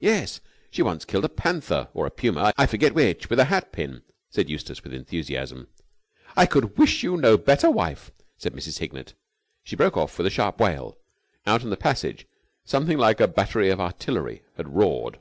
[0.00, 0.42] "Yes!
[0.70, 4.02] She once killed a panther or a puma, I forget which with a hat pin!"
[4.28, 5.68] said Eustace with enthusiasm.
[6.36, 8.80] "I could wish you no better wife!" said Mrs.
[8.80, 9.14] Hignett.
[9.64, 10.98] She broke off with a sharp wail....
[11.46, 12.26] Out in the passage
[12.66, 15.20] something like a battery of artillery had roared.